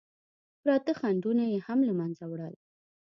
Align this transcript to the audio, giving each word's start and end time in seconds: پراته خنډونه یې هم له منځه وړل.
پراته 0.61 0.93
خنډونه 0.99 1.43
یې 1.51 1.59
هم 1.67 1.79
له 1.87 1.93
منځه 1.99 2.23
وړل. 2.27 2.55